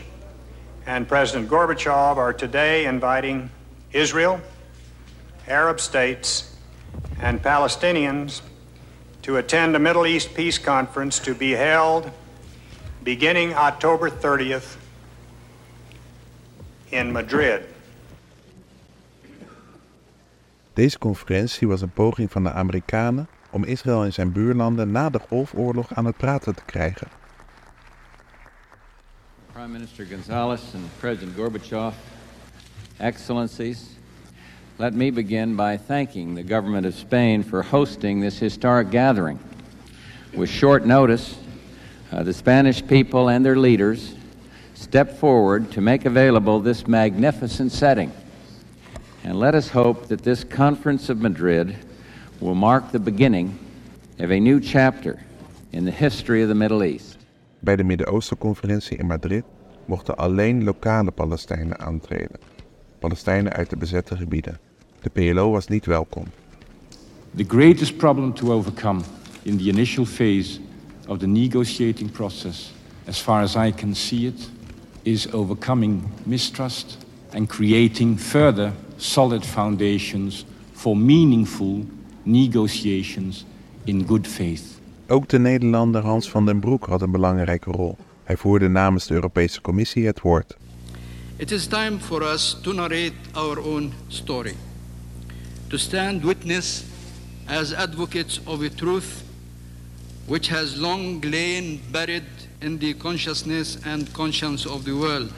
and 0.88 1.06
President 1.06 1.50
Gorbachev 1.50 2.16
are 2.18 2.34
today 2.34 2.86
inviting 2.86 3.50
Israel, 3.92 4.40
Arab 5.48 5.80
states, 5.80 6.56
and 7.22 7.42
Palestinians 7.42 8.42
to 9.22 9.36
attend 9.36 9.76
a 9.76 9.80
Middle 9.80 10.06
East 10.06 10.34
Peace 10.34 10.58
Conference 10.58 11.20
to 11.20 11.36
be 11.36 11.52
held 11.52 12.10
beginning 13.04 13.54
October 13.54 14.10
30th 14.10 14.78
in 16.90 17.12
Madrid. 17.12 17.62
Deze 20.74 20.98
conferentie 20.98 21.68
was 21.68 21.82
een 21.82 21.92
poging 21.92 22.32
van 22.32 22.44
de 22.44 22.52
Amerikanen 22.52 23.28
om 23.50 23.64
Israël 23.64 24.04
en 24.04 24.14
zijn 24.14 24.32
buurlanden 24.32 24.92
na 24.92 25.10
de 25.10 25.20
Golfoorlog 25.20 25.94
aan 25.94 26.06
het 26.06 26.18
praten 26.18 26.56
te 26.56 26.64
krijgen. 26.66 27.17
Prime 29.68 29.82
Minister 29.82 30.06
Gonzalez 30.06 30.74
and 30.76 30.90
President 31.00 31.36
Gorbachev, 31.36 31.94
Excellencies, 33.02 33.96
let 34.78 34.94
me 34.94 35.12
begin 35.12 35.58
by 35.58 35.76
thanking 35.76 36.36
the 36.36 36.42
government 36.42 36.86
of 36.86 36.96
Spain 36.96 37.44
for 37.44 37.62
hosting 37.62 38.22
this 38.22 38.40
historic 38.40 38.92
gathering. 38.92 39.38
With 40.34 40.50
short 40.50 40.86
notice, 40.86 41.38
uh, 42.14 42.24
the 42.24 42.34
Spanish 42.34 42.88
people 42.88 43.28
and 43.28 43.46
their 43.46 43.58
leaders 43.58 44.16
stepped 44.74 45.18
forward 45.18 45.70
to 45.74 45.82
make 45.82 46.06
available 46.06 46.62
this 46.62 46.88
magnificent 46.88 47.74
setting. 47.74 48.14
And 49.26 49.38
let 49.38 49.54
us 49.54 49.68
hope 49.68 50.08
that 50.08 50.24
this 50.24 50.46
Conference 50.46 51.10
of 51.10 51.20
Madrid 51.20 51.76
will 52.40 52.56
mark 52.56 52.94
the 52.94 53.02
beginning 53.02 53.60
of 54.20 54.32
a 54.32 54.40
new 54.40 54.62
chapter 54.62 55.22
in 55.74 55.84
the 55.84 55.92
history 55.92 56.42
of 56.42 56.48
the 56.48 56.56
Middle 56.56 56.86
East. 56.86 57.18
Bij 57.60 57.76
de 57.76 57.84
Midden-Oosten-conferentie 57.84 58.98
in 58.98 59.08
Madrid 59.08 59.44
mochten 59.88 60.18
alleen 60.18 60.64
lokale 60.64 61.12
Palestijnen 61.12 61.80
aantreden. 61.80 62.40
Palestijnen 63.00 63.54
uit 63.54 63.70
de 63.70 63.78
bezette 63.78 64.18
gebieden. 64.18 64.60
De 65.02 65.10
PLO 65.10 65.52
was 65.52 65.68
niet 65.68 65.86
welkom. 65.86 66.24
The 67.36 67.46
greatest 67.48 67.98
problem 67.98 68.34
to 68.34 68.52
overcome 68.52 69.02
in 69.44 69.58
the 69.58 69.64
initial 69.64 70.06
phase 70.06 70.60
of 71.08 71.18
the 71.18 71.28
negotiating 71.28 72.12
process, 72.12 72.74
as 73.08 73.20
far 73.20 73.42
as 73.42 73.56
I 73.56 73.74
can 73.76 73.96
see 73.96 74.26
it, 74.26 74.50
is 75.02 75.32
overcoming 75.32 76.02
mistrust 76.24 76.98
and 77.34 77.48
creating 77.48 78.20
further 78.20 78.72
solid 78.98 79.46
foundations 79.46 80.46
for 80.72 80.98
meaningful 80.98 81.86
negotiations 82.24 83.46
in 83.84 84.06
good 84.08 84.28
faith. 84.28 84.64
Ook 85.08 85.28
de 85.30 85.40
Nederlander 85.40 86.02
Hans 86.02 86.30
van 86.30 86.46
den 86.46 86.60
Broek 86.60 86.86
had 86.86 87.02
een 87.02 87.12
belangrijke 87.12 87.72
rol. 87.72 87.98
Hij 88.28 88.38
voerde 88.38 88.68
namens 88.68 89.08
de 89.08 89.14
Europese 89.14 89.62
Commissie 89.62 90.06
het 90.06 90.22
woord. 90.22 90.58
It 91.36 91.52
is 91.52 91.68
time 91.68 92.00
for 92.00 92.22
us 92.34 92.58
to 92.62 92.74
narrate 92.74 93.14
our 93.34 93.60
own 93.60 93.94
story, 94.08 94.56
to 95.68 95.78
stand 95.78 96.24
witness 96.24 96.84
as 97.46 97.74
advocates 97.74 98.42
of 98.44 98.62
a 98.62 98.70
truth 98.76 99.06
which 100.26 100.50
has 100.50 100.76
long 100.76 101.24
lain 101.24 101.82
buried 101.92 102.24
in 102.60 102.78
the 102.78 102.96
consciousness 102.98 103.78
and 103.84 104.12
conscience 104.12 104.70
of 104.70 104.84
the 104.84 104.94
world. 104.94 105.32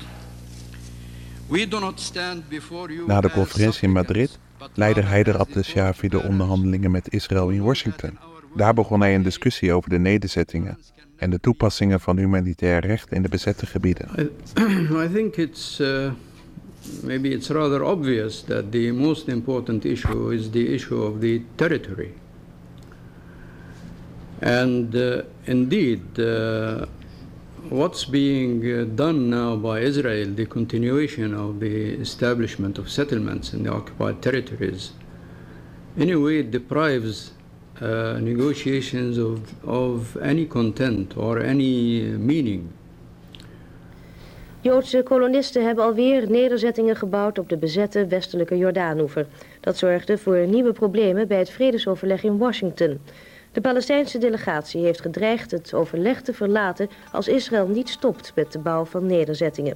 We 1.48 1.67
do 1.67 1.79
not 1.79 2.00
stand 2.00 2.48
before 2.48 2.93
you 2.93 3.08
Na 3.08 3.22
de 3.22 3.29
conferentie 3.29 3.88
in 3.88 3.91
Madrid 3.91 4.38
leidde 4.74 5.01
Haider 5.03 5.38
Abdel 5.38 5.63
Shafi 5.63 6.08
de 6.08 6.22
onderhandelingen 6.22 6.91
met 6.91 7.13
Israël 7.13 7.50
in 7.50 7.62
Washington. 7.62 8.17
Daar 8.56 8.74
begon 8.74 9.01
hij 9.01 9.15
een 9.15 9.24
discussie 9.24 9.74
over 9.74 9.89
de 9.89 10.00
nederzettingen 10.00 10.77
en 11.15 11.29
de 11.29 11.39
toepassingen 11.39 12.00
van 12.00 12.18
humanitair 12.18 12.86
recht 12.86 13.12
in 13.12 13.22
de 13.22 13.29
bezette 13.29 13.65
gebieden. 13.65 14.08
I, 15.03 15.08
think 15.13 15.36
it's 15.36 15.79
uh, 15.79 16.12
maybe 17.03 17.29
it's 17.29 17.50
rather 17.50 17.84
obvious 17.84 18.41
that 18.41 18.72
the 18.72 18.91
most 18.91 19.27
important 19.27 19.86
issue 19.86 20.34
is 20.34 20.50
the 20.50 20.68
issue 20.74 21.01
of 21.03 21.20
the 21.20 21.41
territory. 21.56 22.13
And 24.41 24.96
uh, 24.96 25.22
indeed, 25.44 26.20
uh, 26.20 26.86
what's 27.70 28.06
being 28.06 28.63
uh, 28.65 28.86
done 28.96 29.29
now 29.29 29.58
by 29.58 29.79
Israel, 29.82 30.34
the 30.34 30.46
continuation 30.46 31.34
of 31.34 31.60
the 31.60 32.00
establishment 32.00 32.77
of 32.77 32.89
settlements 32.89 33.53
in 33.53 33.63
the 33.63 33.74
occupied 33.74 34.22
territories, 34.22 34.94
in 35.98 36.10
a 36.10 36.15
way 36.15 36.41
deprives 36.44 37.32
uh, 37.83 38.15
negotiations 38.17 39.17
of, 39.17 39.39
of 39.63 40.17
any 40.17 40.48
content 40.48 41.17
or 41.17 41.48
any 41.48 42.01
meaning. 42.17 42.63
Joodse 44.62 45.03
kolonisten 45.03 45.65
hebben 45.65 45.83
alweer 45.83 46.29
nederzettingen 46.29 46.95
gebouwd 46.95 47.39
op 47.39 47.50
de 47.50 47.57
bezette 47.57 48.07
westelijke 48.07 48.57
Jordaanoever. 48.57 49.27
Dat 49.59 49.77
zorgde 49.77 50.17
voor 50.17 50.48
nieuwe 50.48 50.71
problemen 50.71 51.27
bij 51.27 51.38
het 51.38 51.50
vredesoverleg 51.50 52.24
in 52.24 52.38
Washington. 52.38 53.00
De 53.51 53.62
Palestijnse 53.62 54.17
delegatie 54.17 54.83
heeft 54.83 55.01
gedreigd 55.01 55.51
het 55.51 55.74
overleg 55.74 56.21
te 56.21 56.33
verlaten 56.33 56.89
als 57.12 57.27
Israël 57.27 57.67
niet 57.67 57.89
stopt 57.89 58.31
met 58.36 58.51
de 58.51 58.59
bouw 58.59 58.86
van 58.86 59.05
nederzettingen. 59.05 59.75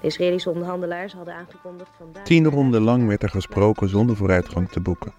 De 0.00 0.06
Israëlische 0.06 0.50
onderhandelaars 0.50 1.12
hadden 1.12 1.34
aangekondigd 1.34 1.90
vandaag... 1.98 2.24
Tien 2.24 2.48
ronden 2.48 2.82
lang 2.82 3.06
werd 3.06 3.22
er 3.22 3.28
gesproken 3.28 3.88
zonder 3.88 4.16
vooruitgang 4.16 4.70
te 4.70 4.80
boeken. 4.80 5.12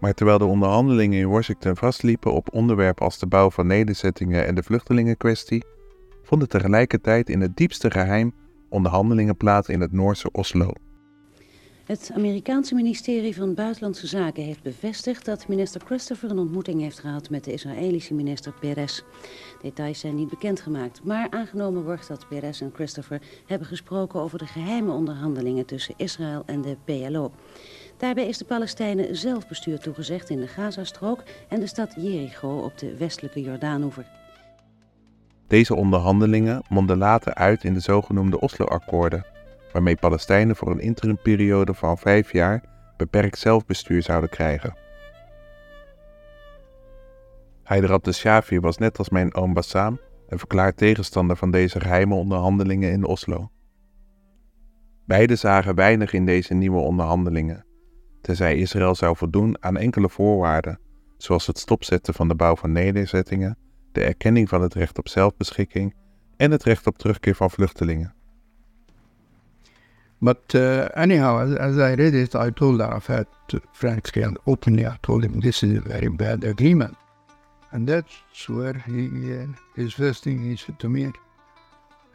Maar 0.00 0.14
terwijl 0.14 0.38
de 0.38 0.44
onderhandelingen 0.44 1.18
in 1.18 1.28
Washington 1.28 1.76
vastliepen 1.76 2.32
op 2.32 2.48
onderwerpen 2.52 3.04
als 3.04 3.18
de 3.18 3.26
bouw 3.26 3.50
van 3.50 3.66
nederzettingen 3.66 4.46
en 4.46 4.54
de 4.54 4.62
vluchtelingenkwestie, 4.62 5.64
vonden 6.22 6.48
tegelijkertijd 6.48 7.28
in 7.28 7.40
het 7.40 7.56
diepste 7.56 7.90
geheim 7.90 8.32
onderhandelingen 8.68 9.36
plaats 9.36 9.68
in 9.68 9.80
het 9.80 9.92
Noorse 9.92 10.30
Oslo. 10.32 10.72
Het 11.90 12.10
Amerikaanse 12.14 12.74
ministerie 12.74 13.34
van 13.34 13.54
Buitenlandse 13.54 14.06
Zaken 14.06 14.42
heeft 14.42 14.62
bevestigd 14.62 15.24
dat 15.24 15.48
minister 15.48 15.80
Christopher 15.84 16.30
een 16.30 16.38
ontmoeting 16.38 16.80
heeft 16.80 16.98
gehad 16.98 17.30
met 17.30 17.44
de 17.44 17.52
Israëlische 17.52 18.14
minister 18.14 18.52
Peres. 18.60 19.04
Details 19.62 20.00
zijn 20.00 20.14
niet 20.14 20.28
bekendgemaakt, 20.28 21.04
maar 21.04 21.26
aangenomen 21.30 21.84
wordt 21.84 22.08
dat 22.08 22.28
Peres 22.28 22.60
en 22.60 22.70
Christopher 22.74 23.22
hebben 23.46 23.68
gesproken 23.68 24.20
over 24.20 24.38
de 24.38 24.46
geheime 24.46 24.92
onderhandelingen 24.92 25.66
tussen 25.66 25.94
Israël 25.96 26.42
en 26.46 26.60
de 26.60 26.76
PLO. 26.84 27.32
Daarbij 28.00 28.26
is 28.26 28.38
de 28.38 28.44
Palestijnen 28.44 29.16
zelfbestuur 29.16 29.78
toegezegd 29.78 30.30
in 30.30 30.40
de 30.40 30.46
Gazastrook 30.46 31.22
en 31.48 31.60
de 31.60 31.66
stad 31.66 31.94
Jericho 31.96 32.58
op 32.58 32.78
de 32.78 32.96
westelijke 32.96 33.40
Jordaanoever. 33.40 34.06
Deze 35.46 35.74
onderhandelingen 35.74 36.62
monden 36.68 36.98
later 36.98 37.34
uit 37.34 37.64
in 37.64 37.74
de 37.74 37.80
zogenoemde 37.80 38.40
Oslo-akkoorden, 38.40 39.26
waarmee 39.72 39.96
Palestijnen 39.96 40.56
voor 40.56 40.70
een 40.70 40.80
interimperiode 40.80 41.74
van 41.74 41.98
vijf 41.98 42.32
jaar 42.32 42.64
beperkt 42.96 43.38
zelfbestuur 43.38 44.02
zouden 44.02 44.30
krijgen. 44.30 44.74
Haider 47.62 47.92
Abdeshafi 47.92 48.60
was 48.60 48.78
net 48.78 48.98
als 48.98 49.08
mijn 49.08 49.34
oom 49.34 49.52
Bassam 49.52 50.00
een 50.28 50.38
verklaard 50.38 50.76
tegenstander 50.76 51.36
van 51.36 51.50
deze 51.50 51.80
geheime 51.80 52.14
onderhandelingen 52.14 52.92
in 52.92 53.04
Oslo. 53.04 53.50
Beiden 55.06 55.38
zagen 55.38 55.74
weinig 55.74 56.12
in 56.12 56.26
deze 56.26 56.54
nieuwe 56.54 56.80
onderhandelingen, 56.80 57.64
tenzij 58.20 58.56
Israël 58.56 58.94
zou 58.94 59.16
voldoen 59.16 59.56
aan 59.60 59.76
enkele 59.76 60.08
voorwaarden, 60.08 60.78
zoals 61.16 61.46
het 61.46 61.58
stopzetten 61.58 62.14
van 62.14 62.28
de 62.28 62.34
bouw 62.34 62.56
van 62.56 62.72
nederzettingen, 62.72 63.58
de 63.92 64.02
erkenning 64.02 64.48
van 64.48 64.62
het 64.62 64.74
recht 64.74 64.98
op 64.98 65.08
zelfbeschikking 65.08 65.94
en 66.36 66.50
het 66.50 66.62
recht 66.62 66.86
op 66.86 66.98
terugkeer 66.98 67.34
van 67.34 67.50
vluchtelingen. 67.50 68.14
But 70.20 70.54
uh, 70.54 70.84
anyhow, 70.94 71.38
as, 71.58 71.76
I 71.76 71.94
read 71.94 72.14
it, 72.14 72.34
I 72.34 72.50
told 72.50 72.80
Arafat 72.80 73.26
frankly 73.72 74.22
and 74.22 74.38
openly, 74.44 74.84
I 74.84 74.98
told 75.00 75.22
him 75.22 75.40
this 75.40 75.62
is 75.62 75.78
a 75.78 75.80
very 75.80 76.10
bad 76.10 76.44
agreement. 76.44 76.94
And 77.72 77.88
that's 77.88 78.46
where 78.48 78.74
he, 78.86 79.08
uh, 79.32 79.46
his 79.74 79.94
first 79.94 80.22
thing 80.24 80.42
he 80.42 80.56
said 80.56 80.78
to 80.80 80.88
me, 80.88 81.10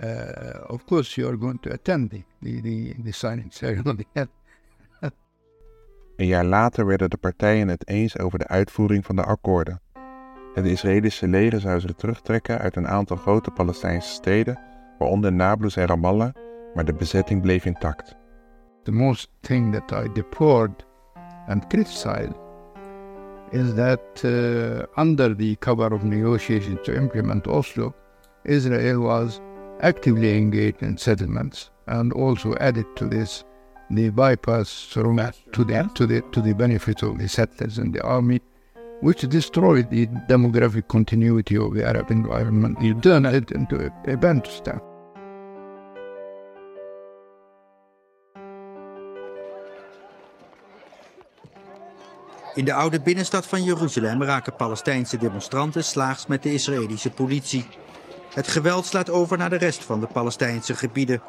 uh, 0.04 0.70
of 0.70 0.86
course 0.86 1.18
you 1.18 1.28
are 1.28 1.38
going 1.38 1.60
to 1.60 1.74
attend 1.74 2.12
the, 2.12 2.24
the, 2.42 2.62
the, 2.62 2.94
the 2.94 3.12
signing 3.12 3.50
ceremony. 3.52 4.06
Een 6.16 6.26
jaar 6.26 6.46
later 6.46 6.86
werden 6.86 7.10
de 7.10 7.18
partijen 7.18 7.68
het 7.68 7.88
eens 7.88 8.20
over 8.20 8.40
de 8.40 8.48
uitvoering 8.48 9.06
van 9.06 9.16
de 9.16 9.24
akkoorden. 9.24 9.82
Het 10.54 10.66
Israëlische 10.66 11.28
leger 11.28 11.60
zou 11.60 11.80
zich 11.80 11.94
terugtrekken 11.94 12.60
uit 12.60 12.76
een 12.76 12.88
aantal 12.88 13.18
grote 13.18 13.52
Palestijnse 13.52 14.10
steden, 14.10 14.60
waaronder 15.00 15.34
Nablus 15.34 15.76
en 15.76 15.86
Ramallah, 15.86 16.34
maar 16.74 16.86
de 16.86 16.94
bezetting 16.94 17.42
bleef 17.42 17.66
intact. 17.66 18.16
The 18.84 18.92
most 18.92 19.32
thing 19.40 19.74
that 19.74 20.06
I 20.06 20.12
deplored 20.14 20.86
and 21.48 21.68
criticized 21.68 22.36
is 23.52 23.74
that 23.74 24.22
uh, 24.24 24.82
under 24.96 25.36
the 25.36 25.56
cover 25.60 25.94
of 25.94 26.04
negotiations 26.04 26.80
to 26.84 26.94
implement 26.94 27.48
Oslo, 27.48 27.94
Israel 28.44 29.00
was 29.00 29.40
actively 29.80 30.38
engaged 30.38 30.82
in 30.82 30.98
settlements 30.98 31.72
and 31.86 32.14
also 32.14 32.54
added 32.54 32.86
to 32.96 33.08
this 33.08 33.44
the 33.89 34.10
bypass 34.10 34.88
through 34.92 35.18
to 35.51 35.63
the, 35.63 35.89
to 35.94 36.06
the, 36.06 36.22
to 36.32 36.42
the 36.42 36.54
benefit 36.54 37.04
of 37.04 37.18
the 37.18 37.27
settlers 37.27 37.77
and 37.77 37.94
the 37.94 38.01
army, 38.01 38.42
which 39.01 39.22
destroyed 39.22 39.89
the 39.89 40.08
demographic 40.27 40.88
continuity 40.88 41.58
of 41.58 41.74
the 41.74 41.86
Arab 41.86 42.10
environment. 42.12 42.82
You 42.82 43.00
turned 43.00 43.25
it 43.27 43.51
into 43.51 43.75
a, 43.75 44.12
a 44.12 44.18
Bantustan. 44.18 44.82
In 52.56 52.65
de 52.65 52.74
oude 52.74 53.00
binnenstad 53.00 53.46
van 53.46 53.63
Jeruzalem 53.63 54.24
raken 54.24 54.56
Palestijnse 54.56 55.18
demonstranten 55.18 55.84
slaags 55.84 56.27
met 56.27 56.44
de 56.44 56.54
Israëlische 56.54 57.10
politie. 57.10 57.65
Het 58.34 58.48
geweld 58.48 58.86
slaat 58.86 59.10
over 59.10 59.38
naar 59.38 59.50
de 59.50 59.56
rest 59.56 59.84
van 59.84 60.00
de 60.00 60.08
Palestijnse 60.08 60.75
gebieden. 60.75 61.22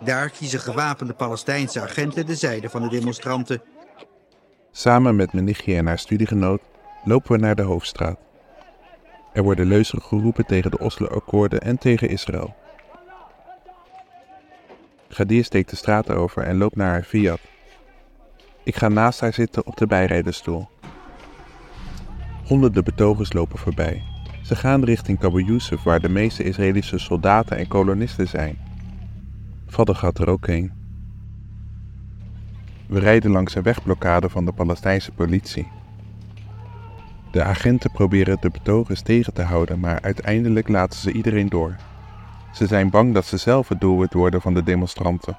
Daar 0.00 0.30
kiezen 0.30 0.60
gewapende 0.60 1.12
Palestijnse 1.12 1.80
agenten 1.80 2.26
de 2.26 2.34
zijde 2.34 2.70
van 2.70 2.82
de 2.82 2.88
demonstranten. 2.88 3.62
Samen 4.70 5.16
met 5.16 5.32
mijn 5.32 5.44
nichtje 5.44 5.76
en 5.76 5.86
haar 5.86 5.98
studiegenoot 5.98 6.60
lopen 7.04 7.32
we 7.32 7.38
naar 7.38 7.54
de 7.54 7.62
hoofdstraat. 7.62 8.18
Er 9.32 9.42
worden 9.42 9.66
leuzen 9.66 10.02
geroepen 10.02 10.46
tegen 10.46 10.70
de 10.70 10.78
Oslo-akkoorden 10.78 11.60
en 11.60 11.78
tegen 11.78 12.08
Israël. 12.08 12.54
Gadir 15.08 15.44
steekt 15.44 15.70
de 15.70 15.76
straat 15.76 16.10
over 16.10 16.42
en 16.42 16.56
loopt 16.56 16.76
naar 16.76 16.90
haar 16.90 17.02
Fiat. 17.02 17.40
Ik 18.64 18.76
ga 18.76 18.88
naast 18.88 19.20
haar 19.20 19.32
zitten 19.32 19.66
op 19.66 19.76
de 19.76 19.86
bijrijdersstoel. 19.86 20.68
Honderden 22.46 22.84
betogers 22.84 23.32
lopen 23.32 23.58
voorbij. 23.58 24.02
Ze 24.42 24.56
gaan 24.56 24.84
richting 24.84 25.18
Kabu 25.18 25.42
Yusuf, 25.42 25.82
waar 25.82 26.00
de 26.00 26.08
meeste 26.08 26.42
Israëlische 26.42 26.98
soldaten 26.98 27.56
en 27.56 27.68
kolonisten 27.68 28.28
zijn. 28.28 28.65
Vader 29.66 29.94
gaat 29.94 30.18
er 30.18 30.28
ook 30.28 30.46
heen. 30.46 30.72
We 32.86 32.98
rijden 32.98 33.30
langs 33.30 33.54
een 33.54 33.62
wegblokkade 33.62 34.28
van 34.28 34.44
de 34.44 34.52
Palestijnse 34.52 35.12
politie. 35.12 35.68
De 37.30 37.42
agenten 37.42 37.90
proberen 37.90 38.40
de 38.40 38.50
betogers 38.50 39.02
tegen 39.02 39.32
te 39.32 39.42
houden, 39.42 39.80
maar 39.80 40.00
uiteindelijk 40.00 40.68
laten 40.68 40.98
ze 40.98 41.12
iedereen 41.12 41.48
door. 41.48 41.76
Ze 42.52 42.66
zijn 42.66 42.90
bang 42.90 43.14
dat 43.14 43.24
ze 43.24 43.36
zelf 43.36 43.68
het 43.68 43.80
doelwit 43.80 44.12
worden 44.12 44.40
van 44.40 44.54
de 44.54 44.62
demonstranten. 44.62 45.38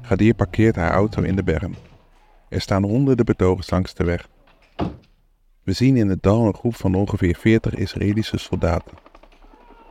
Gadir 0.00 0.34
parkeert 0.34 0.76
haar 0.76 0.92
auto 0.92 1.22
in 1.22 1.36
de 1.36 1.42
berm. 1.42 1.74
Er 2.48 2.60
staan 2.60 2.84
honderden 2.84 3.24
betogers 3.24 3.70
langs 3.70 3.94
de 3.94 4.04
weg. 4.04 4.28
We 5.62 5.72
zien 5.72 5.96
in 5.96 6.08
het 6.08 6.22
dal 6.22 6.46
een 6.46 6.54
groep 6.54 6.76
van 6.76 6.94
ongeveer 6.94 7.36
40 7.36 7.74
Israëlische 7.74 8.38
soldaten. 8.38 9.09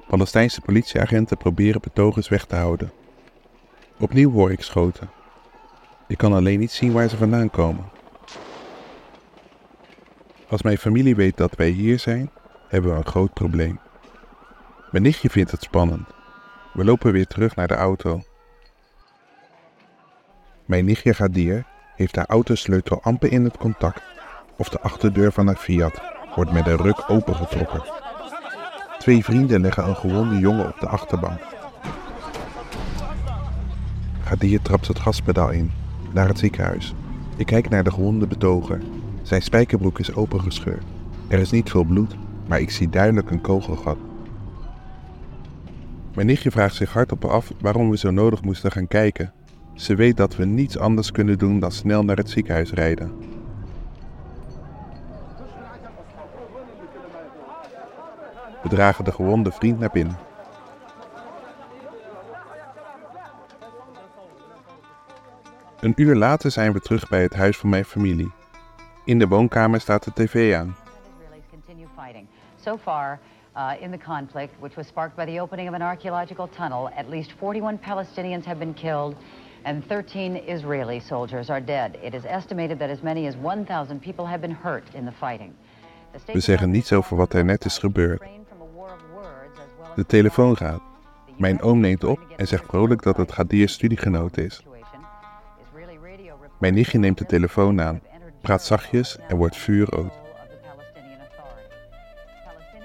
Palestijnse 0.10 0.62
politieagenten 0.62 1.38
proberen 1.38 1.82
betogers 1.82 2.30
weg 2.30 2.46
te 2.46 2.56
houden. 2.56 2.92
Opnieuw 4.00 4.32
hoor 4.32 4.52
ik 4.52 4.62
schoten. 4.62 5.10
Ik 6.08 6.18
kan 6.18 6.34
alleen 6.34 6.60
niet 6.60 6.72
zien 6.72 6.92
waar 6.92 7.10
ze 7.10 7.18
vandaan 7.18 7.50
komen. 7.50 7.90
Als 10.48 10.62
mijn 10.62 10.78
familie 10.78 11.16
weet 11.16 11.38
dat 11.38 11.56
wij 11.56 11.70
hier 11.70 12.00
zijn, 12.00 12.32
hebben 12.68 12.92
we 12.92 12.98
een 12.98 13.06
groot 13.06 13.34
probleem. 13.34 13.80
Mijn 14.92 15.04
nichtje 15.04 15.30
vindt 15.30 15.52
het 15.52 15.64
spannend. 15.64 16.08
We 16.74 16.84
lopen 16.84 17.12
weer 17.12 17.28
terug 17.28 17.56
naar 17.56 17.68
de 17.68 17.76
auto. 17.76 18.22
Mijn 20.66 20.86
nichtje 20.86 21.14
Gadir 21.14 21.66
heeft 21.96 22.16
haar 22.16 22.28
autosleutel 22.28 23.02
amper 23.02 23.32
in 23.32 23.44
het 23.44 23.58
contact 23.58 24.02
of 24.58 24.70
de 24.70 24.82
achterdeur 24.82 25.32
van 25.32 25.48
haar 25.48 25.56
Fiat 25.56 26.02
wordt 26.36 26.52
met 26.52 26.68
een 26.68 26.78
ruk 26.78 27.10
opengetrokken. 27.10 27.99
Twee 29.00 29.24
vrienden 29.24 29.62
leggen 29.62 29.88
een 29.88 29.96
gewonde 29.96 30.40
jongen 30.40 30.68
op 30.68 30.80
de 30.80 30.88
achterbank. 30.88 31.40
Gadir 34.24 34.62
trapt 34.62 34.88
het 34.88 35.00
gaspedaal 35.00 35.52
in, 35.52 35.72
naar 36.14 36.28
het 36.28 36.40
ziekenhuis. 36.40 36.94
Ik 37.36 37.46
kijk 37.46 37.70
naar 37.70 37.84
de 37.84 37.92
gewonde 37.92 38.28
betoger. 38.28 38.82
Zijn 39.22 39.42
spijkerbroek 39.42 40.00
is 40.00 40.16
opengescheurd. 40.16 40.84
Er 41.28 41.40
is 41.40 41.52
niet 41.52 41.70
veel 41.70 41.84
bloed, 41.84 42.16
maar 42.48 42.60
ik 42.60 42.70
zie 42.70 42.90
duidelijk 42.90 43.32
een 43.32 43.42
kogelgat. 43.42 43.98
Mijn 46.16 46.28
nichtje 46.28 46.52
vraagt 46.52 46.76
zich 46.76 46.94
hardop 46.94 47.26
af 47.26 47.52
waarom 47.62 47.90
we 47.90 47.98
zo 47.98 48.12
nodig 48.12 48.42
moesten 48.42 48.72
gaan 48.72 48.88
kijken. 48.88 49.34
Ze 49.74 49.96
weet 49.96 50.18
dat 50.18 50.36
we 50.36 50.46
niets 50.46 50.78
anders 50.78 51.12
kunnen 51.12 51.38
doen 51.38 51.60
dan 51.60 51.72
snel 51.72 52.04
naar 52.04 52.18
het 52.18 52.30
ziekenhuis 52.30 52.72
rijden. 52.72 53.29
We 58.70 58.76
dragen 58.76 59.04
de 59.04 59.12
gewonde 59.12 59.52
vriend 59.52 59.80
naar 59.80 59.90
binnen. 59.92 60.18
Een 65.80 65.94
uur 65.96 66.16
later 66.16 66.52
zijn 66.52 66.74
we 66.74 66.80
terug 66.80 67.10
bij 67.10 67.22
het 67.22 67.36
huis 67.36 67.58
van 67.58 67.70
mijn 67.70 67.86
familie. 67.86 68.32
In 69.06 69.20
de 69.20 69.28
woonkamer 69.28 69.80
staat 69.80 70.04
de 70.04 70.14
tv 70.14 70.56
aan. 70.56 70.76
So 72.62 72.78
far, 72.78 73.20
uh, 73.58 73.72
in 73.80 73.92
the 73.92 73.98
conflict, 74.06 74.54
which 74.60 74.76
was 74.76 74.88
sparked 74.88 75.16
by 75.16 75.34
the 75.34 75.42
opening 75.42 75.70
of 75.70 75.76
an 75.76 75.82
archaeological 75.82 76.50
tunnel, 76.50 76.90
at 76.90 77.08
least 77.08 77.34
41 77.42 77.80
Palestinians 77.80 78.46
have 78.46 78.60
been 78.60 78.74
killed 78.74 79.16
and 79.64 79.88
13 79.88 80.36
Israeli 80.48 81.00
soldiers 81.00 81.50
are 81.50 81.66
dead. 81.66 81.98
It 82.04 82.14
is 82.14 82.26
estimated 82.26 82.80
that 82.80 82.90
as 82.90 83.02
many 83.02 83.28
as 83.28 83.36
1,000 83.36 84.00
people 84.00 84.26
have 84.26 84.42
been 84.42 84.58
hurt 84.64 84.84
in 84.94 85.06
the 85.06 85.14
fighting. 85.20 85.54
We 86.34 86.40
zeggen 86.40 86.70
niets 86.70 86.94
over 86.94 87.18
wat 87.18 87.34
er 87.34 87.46
net 87.46 87.66
is 87.66 87.78
gebeurd. 87.78 88.22
De 90.00 90.06
telefoon 90.06 90.58
gaat. 90.58 90.82
Mijn 91.38 91.62
oom 91.62 91.80
neemt 91.80 92.04
op 92.04 92.20
en 92.38 92.48
zegt 92.48 92.66
vrolijk 92.66 93.04
dat 93.04 93.18
het 93.18 93.32
Gadir 93.32 93.70
studiegenoot 93.70 94.38
is. 94.38 94.64
Mijn 96.60 96.74
nichtje 96.74 96.98
neemt 96.98 97.18
de 97.18 97.26
telefoon 97.26 97.82
aan, 97.82 98.02
praat 98.42 98.64
zachtjes 98.64 99.18
en 99.28 99.38
wordt 99.38 99.58
vuurrood. 99.58 100.14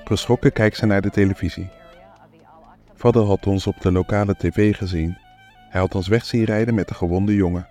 Geschrokken 0.04 0.52
kijkt 0.52 0.76
ze 0.76 0.86
naar 0.86 1.00
de 1.00 1.10
televisie. 1.10 1.68
Vader 2.94 3.22
had 3.22 3.46
ons 3.46 3.66
op 3.66 3.80
de 3.80 3.92
lokale 3.92 4.34
tv 4.36 4.76
gezien. 4.76 5.18
Hij 5.70 5.80
had 5.80 5.94
ons 5.94 6.08
weg 6.08 6.24
zien 6.24 6.44
rijden 6.44 6.74
met 6.74 6.88
de 6.88 6.94
gewonde 6.94 7.34
jongen. 7.34 7.68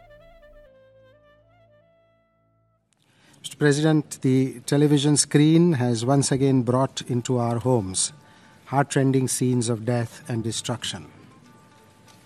Mr. 3.41 3.55
President, 3.57 4.21
the 4.21 4.61
television 4.63 5.17
screen 5.17 5.73
has 5.73 6.03
once 6.03 6.33
again 6.33 6.63
brought 6.63 7.03
into 7.07 7.39
our 7.39 7.61
homes 7.61 8.13
heartrending 8.73 9.29
scenes 9.29 9.69
of 9.69 9.85
death 9.85 10.29
and 10.29 10.43
destruction. 10.43 11.05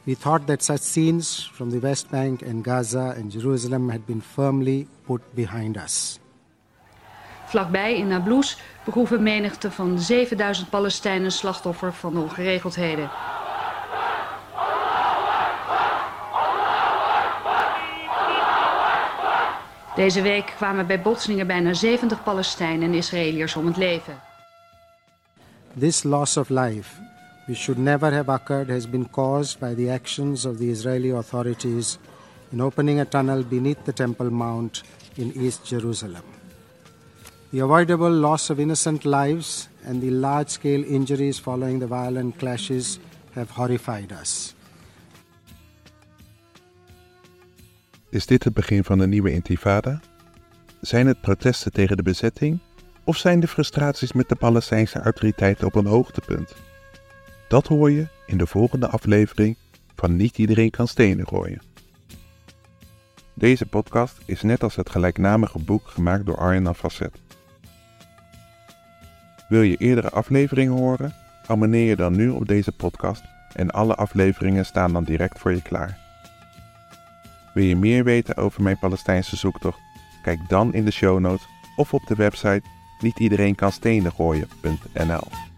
We 0.03 0.15
thought 0.15 0.47
that 0.47 0.63
such 0.63 0.81
scenes 0.81 1.49
from 1.53 1.71
the 1.71 1.79
West 1.79 2.09
Bank 2.09 2.41
and 2.41 2.63
Gaza 2.63 3.13
and 3.17 3.31
Jerusalem 3.31 3.89
had 3.89 4.05
been 4.05 4.21
firmly 4.21 4.87
put 5.05 5.21
behind 5.35 5.77
us. 5.77 6.19
Vlakbij 7.45 7.97
in 7.97 8.07
Nablus 8.07 8.57
begroeven 8.83 9.23
menigte 9.23 9.71
van 9.71 9.99
7000 9.99 10.69
Palestijnen 10.69 11.31
slachtoffer 11.31 11.93
van 11.93 12.13
de 12.13 12.19
ongeregeldheden. 12.19 13.09
Deze 19.95 20.21
week 20.21 20.53
kwamen 20.55 20.87
bij 20.87 21.01
botsingen 21.01 21.47
bijna 21.47 21.73
70 21.73 22.23
Palestijnen 22.23 22.89
en 22.89 22.93
Israëliërs 22.93 23.55
om 23.55 23.65
het 23.65 23.77
leven. 23.77 24.26
This 25.77 26.05
loss 26.05 26.37
of 26.37 26.49
life, 26.49 26.99
which 27.45 27.59
should 27.59 27.77
never 27.77 28.09
have 28.09 28.29
occurred, 28.29 28.67
has 28.69 28.87
been 28.87 29.05
caused 29.05 29.59
by 29.59 29.75
the 29.75 29.91
actions 29.91 30.43
of 30.43 30.57
the 30.57 30.71
Israeli 30.71 31.11
authorities 31.11 31.99
in 32.51 32.61
opening 32.61 32.99
a 32.99 33.05
tunnel 33.05 33.43
beneath 33.43 33.85
the 33.85 33.93
Temple 33.93 34.31
Mount 34.31 34.81
in 35.17 35.31
East 35.37 35.65
Jerusalem. 35.65 36.23
The 37.51 37.59
avoidable 37.59 38.09
loss 38.09 38.49
of 38.49 38.59
innocent 38.59 39.05
lives 39.05 39.69
and 39.85 40.01
the 40.01 40.09
large 40.09 40.49
scale 40.49 40.83
injuries 40.83 41.37
following 41.37 41.77
the 41.77 41.85
violent 41.85 42.39
clashes 42.39 42.97
have 43.35 43.51
horrified 43.51 44.11
us. 44.11 44.55
Is 48.09 48.25
dit 48.25 48.43
het 48.43 48.53
begin 48.53 48.83
van 48.83 48.99
een 48.99 49.09
nieuwe 49.09 49.31
intifada? 49.31 50.01
Zijn 50.81 51.07
het 51.07 51.21
protesten 51.21 51.71
tegen 51.71 51.97
de 51.97 52.03
bezetting? 52.03 52.59
Of 53.07 53.17
zijn 53.17 53.39
de 53.39 53.47
frustraties 53.47 54.11
met 54.11 54.29
de 54.29 54.35
Palestijnse 54.35 54.99
autoriteiten 54.99 55.67
op 55.67 55.75
een 55.75 55.85
hoogtepunt? 55.85 56.55
Dat 57.47 57.67
hoor 57.67 57.91
je 57.91 58.07
in 58.25 58.37
de 58.37 58.47
volgende 58.47 58.87
aflevering 58.87 59.57
van 59.95 60.15
Niet 60.15 60.37
iedereen 60.37 60.69
kan 60.69 60.87
stenen 60.87 61.27
gooien. 61.27 61.61
Deze 63.33 63.65
podcast 63.65 64.17
is 64.25 64.41
net 64.41 64.63
als 64.63 64.75
het 64.75 64.89
gelijknamige 64.89 65.59
boek 65.59 65.87
gemaakt 65.87 66.25
door 66.25 66.37
Arjen 66.37 66.75
Facet. 66.75 67.21
Wil 69.49 69.61
je 69.61 69.77
eerdere 69.77 70.09
afleveringen 70.09 70.77
horen? 70.77 71.15
Abonneer 71.45 71.87
je 71.87 71.95
dan 71.95 72.15
nu 72.15 72.29
op 72.29 72.47
deze 72.47 72.71
podcast 72.71 73.23
en 73.53 73.71
alle 73.71 73.95
afleveringen 73.95 74.65
staan 74.65 74.93
dan 74.93 75.03
direct 75.03 75.39
voor 75.39 75.53
je 75.53 75.61
klaar. 75.61 75.97
Wil 77.53 77.63
je 77.63 77.75
meer 77.75 78.03
weten 78.03 78.37
over 78.37 78.63
mijn 78.63 78.79
Palestijnse 78.79 79.35
zoektocht? 79.35 79.79
Kijk 80.21 80.39
dan 80.49 80.73
in 80.73 80.85
de 80.85 80.91
show 80.91 81.19
notes 81.19 81.47
of 81.75 81.93
op 81.93 82.07
de 82.07 82.15
website 82.15 82.75
nietiedereenkanstenengooien.nl 83.03 85.56